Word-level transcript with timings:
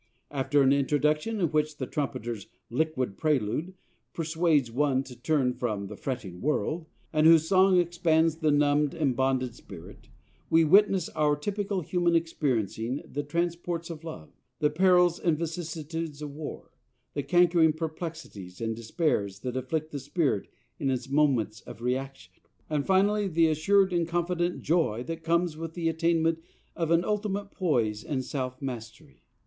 After 0.31 0.63
an 0.63 0.73
introduction 0.73 1.39
in 1.39 1.49
which 1.51 1.77
the 1.77 1.85
Trumpeter's 1.85 2.47
"liquid 2.71 3.19
prelude" 3.19 3.75
persuades 4.15 4.71
one 4.71 5.03
to 5.03 5.15
turn 5.15 5.53
from 5.53 5.85
"the 5.85 5.95
fretting 5.95 6.41
world," 6.41 6.87
and 7.13 7.27
whose 7.27 7.47
song 7.47 7.77
"expands 7.77 8.37
the 8.37 8.49
numb'd, 8.49 8.95
embonded 8.95 9.53
spirit," 9.53 10.09
we 10.49 10.63
witness 10.63 11.07
our 11.09 11.35
typical 11.35 11.81
human 11.81 12.15
experiencing 12.15 13.03
the 13.05 13.21
transports 13.21 13.91
of 13.91 14.03
love, 14.03 14.31
the 14.57 14.71
perils 14.71 15.19
and 15.19 15.37
vicissitudes 15.37 16.23
of 16.23 16.31
war, 16.31 16.71
the 17.13 17.21
cankering 17.21 17.71
perplexities 17.73 18.59
and 18.59 18.75
despairs 18.75 19.41
that 19.41 19.55
afflict 19.55 19.91
the 19.91 19.99
spirit 19.99 20.47
in 20.79 20.89
its 20.89 21.09
moments 21.11 21.61
of 21.67 21.79
reaction; 21.79 22.33
and, 22.71 22.87
finally, 22.87 23.27
the 23.27 23.45
assured 23.47 23.93
and 23.93 24.07
confident 24.07 24.63
joy 24.63 25.03
that 25.03 25.21
comes 25.23 25.55
with 25.55 25.75
the 25.75 25.87
attainment 25.87 26.39
of 26.75 26.89
an 26.89 27.05
ultimate 27.05 27.51
poise 27.51 28.03
and 28.03 28.25
self 28.25 28.59
mastery. 28.63 29.21